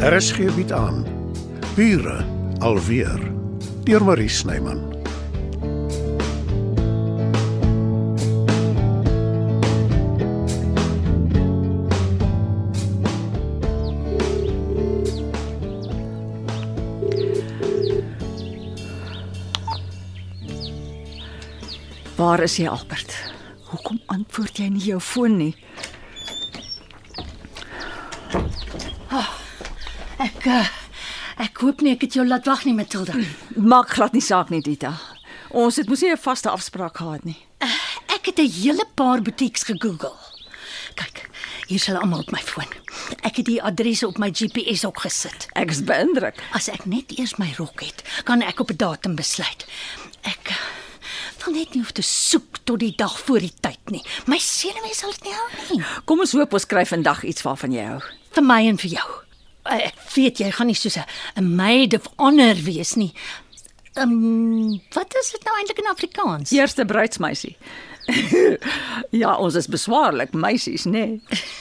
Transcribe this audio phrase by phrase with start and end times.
[0.00, 1.02] RSG bied aan
[1.76, 2.24] Bure
[2.64, 3.20] alweer
[3.84, 4.80] deur Marie Snyman.
[22.16, 23.12] Waar is jy, Albert?
[23.68, 25.54] Hoekom antwoord jy nie jou foon nie?
[30.40, 30.68] Ek uh,
[31.44, 33.12] ek hoop nie ek het jou laat wag nie, Matilda.
[33.60, 34.94] Maak glad nie saak nie, Dita.
[35.52, 37.36] Ons het mos nie 'n vaste afspraak gehad nie.
[38.08, 40.16] Ek het 'n hele paar boutiques gegoogel.
[40.96, 41.28] Kyk,
[41.68, 42.72] hier is hulle almal op my foon.
[43.22, 45.46] Ek het die adresse op my GPS ook gesit.
[45.52, 46.40] Ek is beïndruk.
[46.52, 49.66] As ek net eers my rok het, kan ek op 'n datum besluit.
[50.22, 50.56] Ek uh,
[51.44, 54.02] wil net nie hoef te soek tot die dag voor die tyd nie.
[54.26, 55.84] My senuwees sal dit nie hou nie.
[56.04, 58.00] Kom ons hoop ons kry vandag iets waarvan jy hou.
[58.32, 59.29] Vir my en vir jou.
[59.70, 60.96] Eh, Ek weet jy gaan nie soos
[61.36, 63.12] 'n maid of honor wees nie.
[63.94, 66.50] Ehm, um, wat is dit nou eintlik in Afrikaans?
[66.52, 67.56] Eerste bruidsmeisie.
[69.22, 70.90] ja, ons is beswaarlik meisies, nê?
[70.90, 71.20] Nee.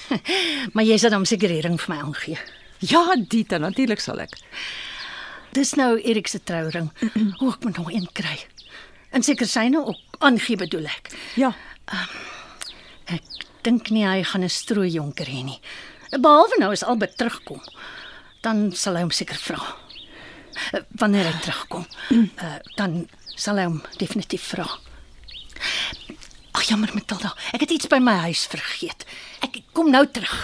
[0.74, 2.38] Maar jy sal hom seker die ring vir my aangee.
[2.80, 4.38] Ja, Dita, natuurlik sal ek.
[5.54, 6.90] Dis nou Erik se trouring.
[7.42, 8.38] O, ek moet nog een kry.
[9.12, 11.10] En seker syne ook aangee bedoel ek.
[11.36, 11.54] Ja.
[13.10, 13.24] Ek
[13.66, 15.60] dink nie hy gaan 'n strooi jonker hê nie.
[16.12, 17.62] Behalwe nou as Albert terugkom,
[18.46, 19.60] dan sal hy hom seker vra.
[20.74, 23.04] Eh, Wanneer hy terugkom, uh, dan
[23.36, 24.66] sal hy hom definitief vra.
[26.56, 29.06] Ag jammer Matilda, ek het iets by my huis vergeet.
[29.46, 30.36] Ek kom nou terug.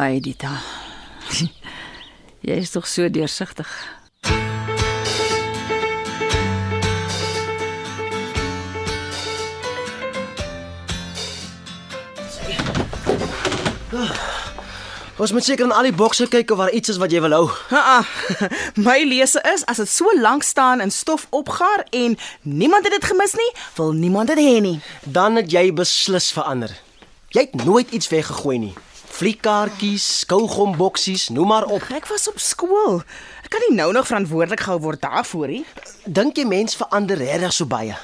[0.00, 0.54] Ai, Dita.
[2.46, 3.68] jy is tog so deursigtig.
[15.20, 17.34] Ons moet seker in al die bokse kyk of daar iets is wat jy wil
[17.36, 17.46] hou.
[17.68, 17.98] Ha.
[18.86, 23.04] My lese is as dit so lank staan in stof opgaar en niemand het dit
[23.10, 24.78] gemis nie, wil niemand dit hê nie.
[25.04, 26.72] Dan het jy beslis verander.
[27.36, 28.72] Jy het nooit iets weggegooi nie.
[29.20, 31.84] Fliekkaartjies, skougomboksies, noem maar op.
[31.92, 33.02] Ek was op skool.
[33.44, 35.66] Ek kan nie nou nog verantwoordelik gehou word daarvoor nie.
[36.08, 37.98] Dink jy mens verander regtig so baie?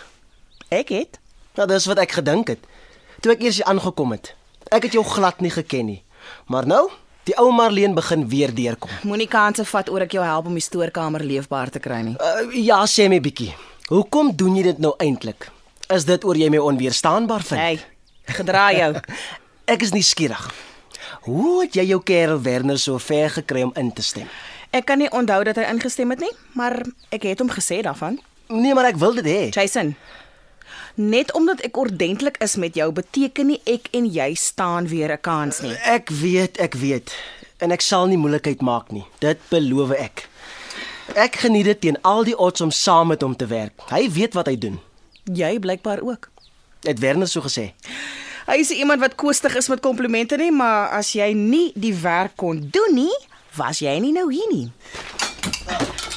[0.69, 1.17] Ek het
[1.57, 2.61] Nou dis wat ek gedink het.
[3.25, 4.35] Toe ek eers hier aangekom het.
[4.69, 6.01] Ek het jou glad nie geken nie.
[6.53, 6.83] Maar nou,
[7.27, 8.91] die ou Marleen begin weer deurkom.
[9.03, 12.15] moenie kanse vat oor ek jou help om die stoorkamer leefbaar te kry nie.
[12.23, 13.53] Uh, ja, sê my bietjie.
[13.91, 15.49] Hoekom doen jy dit nou eintlik?
[15.95, 17.61] Is dit oor jy my onweerstaanbaar vind?
[17.61, 17.81] Hey,
[18.39, 18.93] gedra jou.
[19.73, 20.47] Ek is nie skieurig.
[21.27, 24.31] Hoe het jy jou kerel Werner so ver gekry om in te stem?
[24.75, 26.79] Ek kan nie onthou dat hy ingestem het nie, maar
[27.15, 28.19] ek het hom gesê daarvan.
[28.51, 29.41] Nee, maar ek wil dit hê.
[29.55, 29.97] Jason.
[30.97, 35.21] Net omdat ek ordentlik is met jou beteken nie ek en jy staan weer 'n
[35.21, 35.77] kans nie.
[35.85, 37.13] Ek weet, ek weet.
[37.61, 39.05] En ek sal nie moeilikheid maak nie.
[39.19, 40.29] Dit beloof ek.
[41.15, 43.73] Ek geniet dit teen al die odds om saam met hom te werk.
[43.91, 44.81] Hy weet wat hy doen.
[45.25, 46.31] Jy blykbaar ook.
[46.83, 47.75] Het Werner so gesê.
[48.47, 52.37] Hy is iemand wat koestig is met komplimente nie, maar as jy nie die werk
[52.37, 53.17] kon doen nie,
[53.57, 54.73] was jy nie nou hier nie.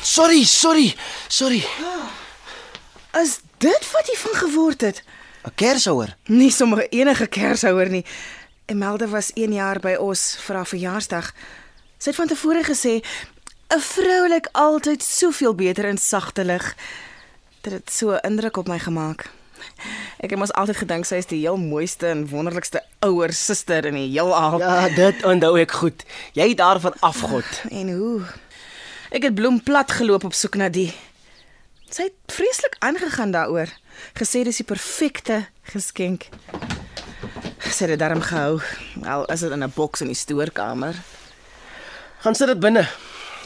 [0.01, 0.95] Sorry, sorry,
[1.27, 1.63] sorry.
[3.21, 5.03] Is dit wat jy van geword het?
[5.43, 6.15] 'n Kershouer.
[6.25, 8.05] Nie sommer enige kershouer nie.
[8.65, 11.33] Emelde was 1 jaar by ons vir haar verjaarsdag.
[11.97, 13.01] Sy het van tevore gesê
[13.69, 16.75] 'n vrou lyk altyd soveel beter in sagte lig.
[17.61, 19.29] Dit het so indruk op my gemaak.
[20.19, 23.93] Ek het mos altyd gedink sy is die heel mooiste en wonderlikste ouer suster in
[23.93, 24.59] die heelal.
[24.59, 26.05] Ja, dit onthou ek goed.
[26.33, 27.45] Jy het daarvan afgod.
[27.69, 28.21] En hoe?
[29.09, 30.93] Ek het bloem plat geloop op soek na die.
[31.89, 33.69] Sy het vreeslik aangegaan daaroor.
[34.17, 36.27] Gesê dis die perfekte geskenk.
[37.65, 38.59] Sy het dit darm gehou.
[39.05, 40.95] Al is dit in 'n boks in die stoorkamer.
[42.19, 42.87] Gaan sit dit binne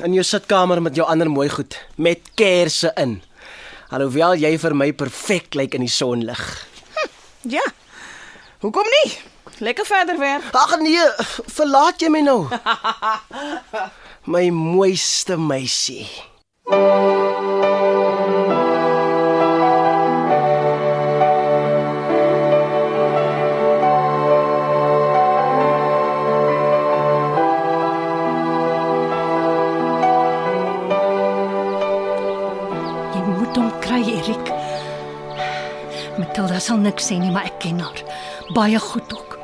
[0.04, 3.22] in jou sitkamer met jou ander mooi goed met kersse in.
[3.90, 6.68] Alhoewel jy vir my perfek lyk in die sonlig.
[7.42, 7.64] Ja.
[8.60, 9.18] Hoekom nie?
[9.60, 10.44] Lekker verder werk.
[10.52, 11.04] Ag nee,
[11.48, 12.48] verlaat jy my nou.
[14.34, 16.08] My mooiste meisie.
[36.64, 38.00] Sal niks sê nie, maar ek ken haar
[38.56, 39.38] baie goed ook.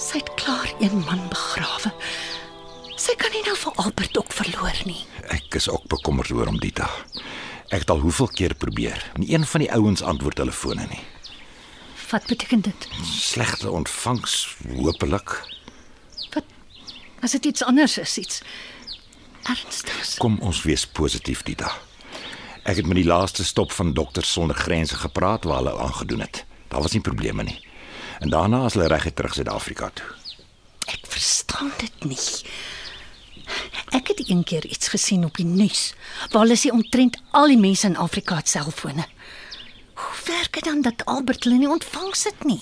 [0.00, 1.92] Sy het klaar een man begrawe.
[3.00, 5.00] Sy kan nie nou vir Albert ook verloor nie.
[5.32, 6.88] Ek is ook bekommerd oor hom Dita.
[7.70, 9.00] Ek het al hoeveel keer probeer.
[9.16, 11.00] Nie een van die ouens antwoord telefone nie.
[12.10, 12.88] Wat beteken dit?
[13.06, 15.38] Slegte ontvangs hopelik.
[17.20, 18.42] As dit iets anders is, iets
[19.44, 20.16] ernstigs.
[20.18, 21.68] Kom ons wees positief, Dita.
[22.62, 26.44] Ek het met die laaste stop van Dokters sonder Grense gepraat waar hulle aangedoen het.
[26.68, 27.58] Daar was nie probleme nie.
[28.20, 30.06] En daarna is hulle reguit terug Suid-Afrika toe.
[30.86, 32.18] Ek verstaan dit nie.
[33.96, 35.94] Ek het een keer iets gesien op die nuus
[36.30, 39.06] waar hulle sê omtrent al die mense in Afrika het selfone.
[39.94, 42.60] Hoe werk dit dan dat Albert hulle nie ontvangs dit nie?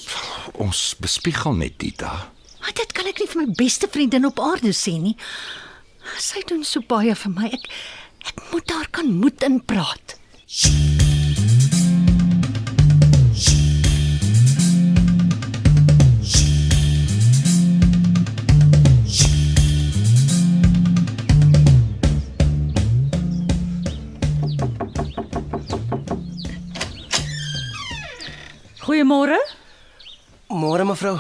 [0.55, 2.31] Ons bespiegel net Dita.
[2.61, 5.17] Maar dit kan ek nie vir my beste vriendin op aarde sê nie.
[6.19, 7.51] Sy doen so baie vir my.
[7.53, 7.69] Ek
[8.27, 10.17] ek moet haar kan moed in praat.
[28.89, 29.37] Goeiemôre.
[30.49, 31.19] Môre mevrou.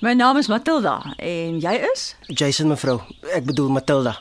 [0.00, 2.12] My naam is Matilda en jy is?
[2.30, 3.00] Jason mevrou.
[3.34, 4.14] Ek bedoel Matilda.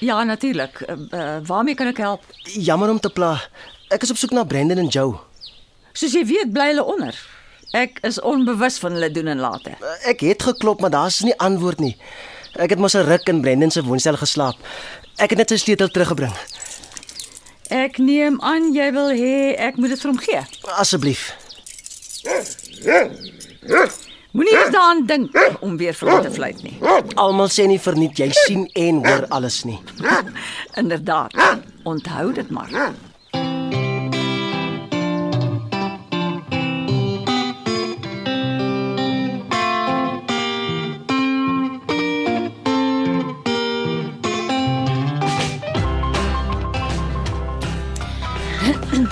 [0.00, 0.80] Ja, natuurlik.
[0.80, 2.24] Uh, uh, waarmee kan ek help?
[2.42, 3.36] Jammer om te pla.
[3.88, 5.14] Ek is op soek na Brendan en Joe.
[5.92, 7.18] Soos jy weet, bly hulle onder.
[7.74, 9.74] Ek is onbewus van hulle doen en late.
[10.06, 11.96] Ek het geklop, maar daar's nie antwoord nie.
[12.54, 14.54] Ek het mos 'n ruk in Brendan se woonstel geslaap.
[15.16, 16.34] Ek het net sy sleutel teruggebring.
[17.68, 20.42] Ek neem aan jy wil hê ek moet dit vir hom gee.
[20.78, 21.34] Asseblief.
[24.34, 26.74] Moenie eens daaraan dink om weer vir hom te fluit nie.
[27.14, 29.78] Almal sê nie verniet jy sien en hoor alles nie.
[30.82, 31.38] Inderdaad.
[31.86, 32.74] Onthou dit maar.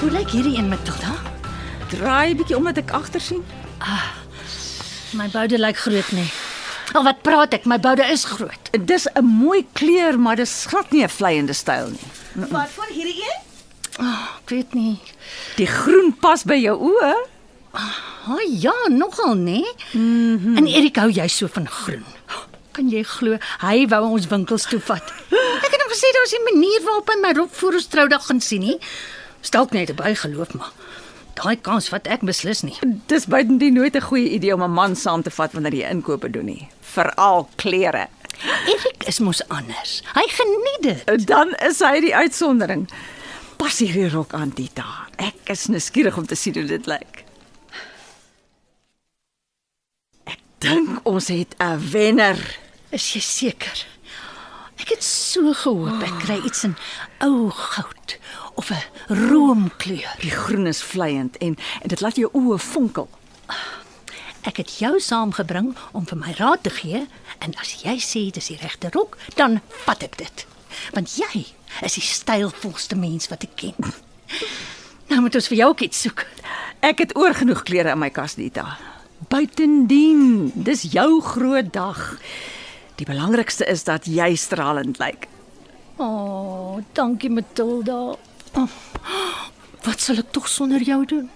[0.02, 1.14] Hoe lyk hierdie een Matilda?
[1.94, 3.46] Draai bietjie om dat ek agter sien.
[5.12, 6.28] My boude lyk groot nie.
[6.96, 7.66] Al wat praat ek?
[7.68, 8.70] My boude is groot.
[8.88, 12.08] Dis 'n mooi kleur, maar dis glad nie 'n vleiende styl nie.
[12.48, 13.40] Wat van hierdie een?
[14.00, 15.00] Oh, ek weet nie.
[15.56, 17.14] Die groen pas by jou oë.
[17.72, 19.64] Ah oh, ja, nogal nê?
[19.92, 20.56] Mm -hmm.
[20.56, 22.04] En Erik hou jy so van groen.
[22.72, 25.12] Kan jy glo hy wou ons winkels toe vat.
[25.64, 28.40] Ek het hom gesê daar's 'n manier waarop hy my rok voor ons troudag gaan
[28.40, 28.78] sien nie.
[29.40, 30.72] Stalk net 'n bygeloof maar.
[31.42, 32.76] Daai kans vat ek beslis nie.
[33.10, 36.30] Dis buitendien nooit 'n goeie idee om 'n man saam te vat wanneer jy inkope
[36.30, 38.06] doen nie, veral klere.
[38.66, 40.02] Erik is mos anders.
[40.14, 41.26] Hy geniet dit.
[41.26, 42.88] Dan is hy die uitsondering.
[43.56, 45.08] Pas hierdie rok aan, Tita.
[45.16, 47.24] Ek is nuuskierig om te sien hoe dit lyk.
[50.24, 52.38] Ek dink ons het 'n wenner.
[52.90, 53.91] Is jy seker?
[54.82, 56.72] Ek het so gehoop ek kry iets in
[57.22, 58.16] ou goud
[58.58, 58.82] of 'n
[59.28, 60.10] roomkleur.
[60.20, 63.08] Die groen is vleiend en en dit laat jou oë fonkel.
[64.42, 67.06] Ek het jou saamgebring om vir my raad te gee
[67.38, 70.46] en as jy sê dis die regte rok, dan vat ek dit.
[70.92, 71.46] Want jy
[71.82, 73.92] is die stylvolste mens wat ek ken.
[75.08, 76.26] Nou moet ons vir jou ook iets soek.
[76.80, 78.78] Ek het oor genoeg klere in my kas, Dita.
[79.28, 82.18] Buitendien, dis jou groot dag.
[83.00, 85.28] Die belangrikste is dat jy stralend lyk.
[85.96, 88.16] O, oh, dankie Matilda.
[88.54, 88.68] Oh,
[89.82, 91.30] wat sal ek tog sonder jou doen?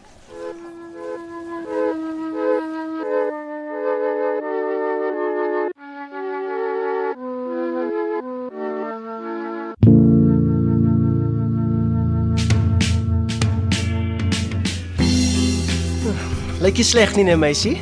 [16.66, 17.76] Lyk jy sleg nie, nee meisie?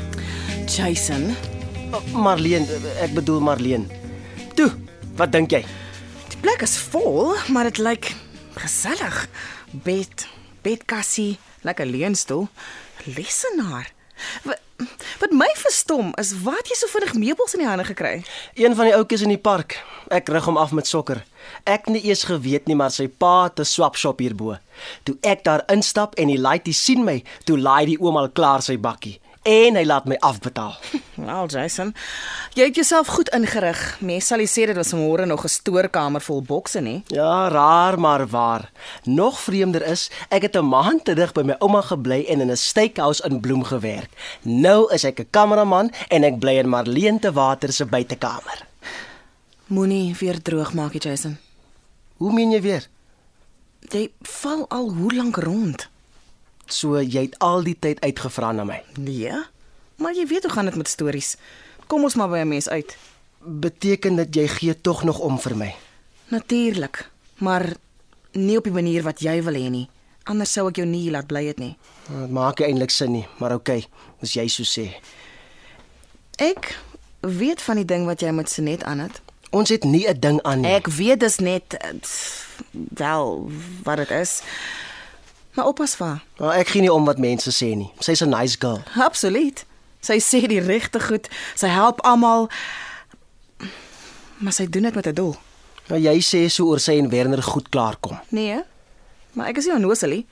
[0.68, 1.30] Jason,
[2.12, 2.66] Marleen,
[3.02, 3.88] ek bedoel Marleen.
[4.58, 4.70] Toe,
[5.18, 5.64] wat dink jy?
[6.32, 8.10] die plek is vol, maar dit lyk
[8.58, 9.28] gesellig.
[9.84, 10.26] Bed,
[10.62, 12.48] bedkassie, lekker leunstoel,
[13.04, 13.92] lesenaar.
[14.42, 14.60] Wat,
[15.20, 18.22] wat my verstom is, waar het jy so vinnig meubels in die hande gekry?
[18.58, 19.78] Een van die ouetjies in die park.
[20.14, 21.22] Ek rig hom af met sokker.
[21.62, 24.56] Ek het nie eers geweet nie, maar sy pa het 'n swap shop hierbo.
[25.04, 28.62] Toe ek daar instap en die laaitie sien my, toe laai die oom al klaar
[28.62, 30.76] sy bakkie en hy laat my afbetaal.
[31.14, 31.94] Wel, Jason,
[32.54, 33.80] jy het jouself goed ingerig.
[34.00, 37.02] Mense sal sê dit was môre nog 'n stoorkamer vol bokse nie.
[37.06, 38.70] Ja, raar maar waar.
[39.04, 42.56] Nog vreemder is, ek het 'n maand terug by my ouma gebly en in 'n
[42.56, 44.10] steakhouse in Bloem gewerk.
[44.42, 48.66] Nou is ek 'n kameraman en ek bly in Marleen te Water se buitekamer.
[49.66, 51.38] Moenie weer droog maak, Jason.
[52.16, 52.88] Hoe meen jy weer?
[53.80, 55.88] Jy val al hoe lank rond?
[56.66, 58.82] So jy het al die tyd uitgevra na my.
[58.96, 59.32] Nee.
[60.04, 61.36] Maar jy weet hoe gaan dit met stories.
[61.88, 62.96] Kom ons maar by 'n mens uit.
[63.40, 65.74] Beteken dit jy gee tog nog om vir my?
[66.28, 67.72] Natuurlik, maar
[68.32, 69.88] nie op die manier wat jy wil hê nie.
[70.22, 71.76] Anders sou ek jou nie laat bly het nie.
[72.20, 73.86] Dit maak eintlik sin nie, maar oukei,
[74.22, 74.94] as jy so sê.
[76.36, 76.78] Ek
[77.20, 79.20] weet van die ding wat jy met Senet aan het
[79.50, 80.72] Ons het nie 'n ding aan nie.
[80.72, 81.90] Ek weet dis net eh,
[82.72, 83.50] wel
[83.82, 84.42] wat dit is.
[85.54, 86.22] Maar oppas vir.
[86.36, 87.90] Maar ek gee nie om wat mense sê nie.
[87.98, 88.82] Sy's 'n nice girl.
[88.96, 89.64] Absoluut.
[90.04, 91.30] Sy sê die regte goed.
[91.56, 92.50] Sy help almal.
[94.44, 95.36] Maar sy doen dit met 'n doel.
[95.88, 98.20] Nou jy sê so oor sy en Werner goed klaarkom.
[98.28, 98.62] Nee.
[99.32, 100.26] Maar ek is nie onnoselie.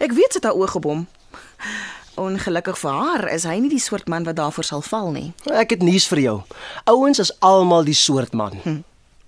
[0.00, 1.06] Ek weet sy het haar oë gebom.
[2.16, 5.32] Ongelukkig vir haar is hy nie die soort man wat daarvoor sal val nie.
[5.52, 6.36] Ek het nuus vir jou.
[6.84, 8.56] Ouens is almal die soort man.
[8.64, 8.82] Hm.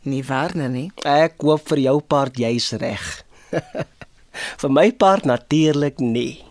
[0.08, 0.90] Nie Werner nie.
[1.04, 3.24] Ek hoop vir jou part jy's reg.
[4.62, 6.47] vir my part natuurlik nie.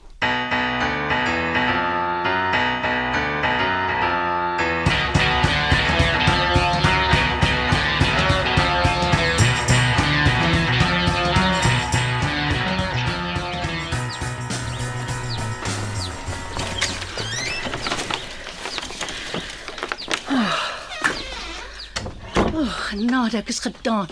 [22.65, 24.09] Genade, ek is gedaan.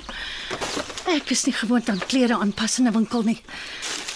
[1.10, 3.42] Ek is nie gewoond aan klere aanpas in 'n winkel nie.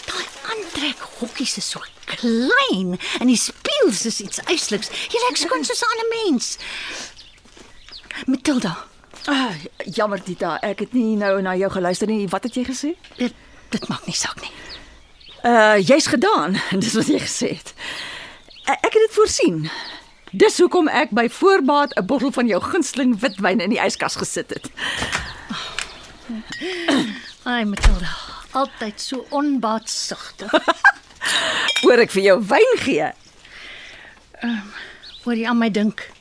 [0.06, 4.90] Daai aantrek hokkies is so klein en die spieëls is iets eisliks.
[5.10, 6.58] Jy lyk skoon soos 'n ander mens.
[8.28, 8.78] Matilda,
[9.28, 9.52] Ah,
[9.86, 12.28] jammer Dita, ek het nie nou na jou geluister nie.
[12.28, 12.96] Wat het jy gesê?
[13.18, 13.34] dit,
[13.70, 14.52] dit maak nie saak nie.
[15.44, 17.74] Uh jy's gedaan, dis wat jy gesê het.
[18.66, 19.70] E- Ek het dit voorsien.
[20.30, 24.50] Dis hoekom ek by voorbaat 'n bottel van jou gunsteling witwyn in die yskas gesit
[24.54, 24.70] het.
[27.50, 28.14] Ai Matilda,
[28.52, 30.54] altyd so onbaatsugtig.
[31.86, 33.10] Oor ek vir jou wyn gee.
[35.24, 36.12] Voor jy aan my dink,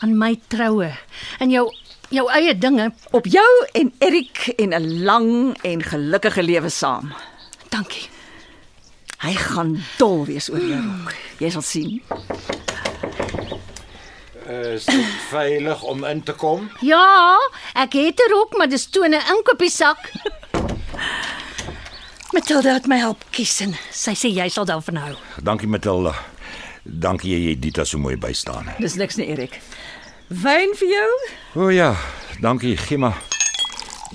[0.00, 0.96] aan my troue
[1.38, 1.68] en jou
[2.08, 2.92] jou eie dinge.
[3.12, 7.12] Op jou en Erik en 'n lang en gelukkige lewe saam.
[7.68, 8.08] Dankie.
[9.18, 11.14] Hy gaan dol wees oor jou rok.
[11.38, 12.00] Jy sal sien.
[14.46, 16.70] Is dit veilig om in te kom?
[16.80, 17.34] Ja,
[17.74, 20.10] ek het 'n rok, maar dis toe in 'n inkopiesak.
[22.32, 25.14] Matilda het my help kies en sy sê jy sal daarvan hou.
[25.42, 26.14] Dankie Matilda.
[26.84, 28.68] Dankie jy het Dita so mooi bystaan.
[28.78, 29.60] Dis niks nie, Erik.
[30.28, 31.10] Wyn vir jou?
[31.54, 31.96] O oh, ja,
[32.40, 33.18] dankie, gee maar.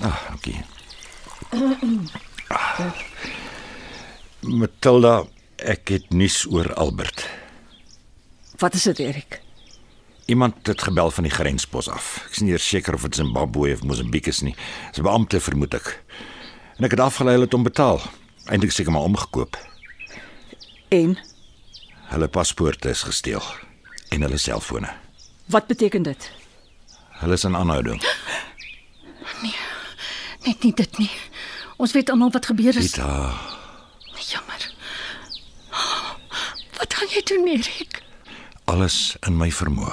[0.00, 0.56] Ah, dankie.
[2.48, 2.92] Ah.
[4.40, 5.24] Matilda,
[5.56, 7.28] ek het nuus oor Albert.
[8.58, 9.40] Wat is dit, Erik?
[10.32, 12.22] Iemand het gebel van die grenspos af.
[12.24, 14.54] Ek is nie seker of dit Zimbabwe of Mosambiek is nie.
[14.90, 16.02] Dis 'n beampte vermoed ek.
[16.78, 18.00] En ek het afgelei hulle het hom betaal.
[18.48, 19.56] Eintlik seker maar omgekoop.
[20.88, 21.18] En
[22.12, 23.42] Hulle paspoorte is gesteel
[24.10, 24.88] en hulle selfone.
[25.46, 26.30] wat beteken dit?
[27.20, 28.02] Hulle is in aanhouding.
[30.46, 31.10] Net nie dit nie.
[31.76, 32.92] Ons weet almal wat gebeur is.
[32.92, 33.32] Dita,
[34.28, 34.70] Jammer.
[36.78, 38.00] Wat gaan jy doen, Erik?
[38.64, 39.92] alles in my vermoë.